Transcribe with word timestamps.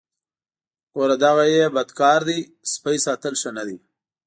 ګوره 0.95 1.15
دغه 1.23 1.43
یې 1.53 1.65
بد 1.75 1.89
کار 1.99 2.19
دی 2.29 2.39
سپی 2.73 2.97
ساتل 3.05 3.33
ښه 3.41 3.49
نه 3.57 3.63
دي. 3.67 3.77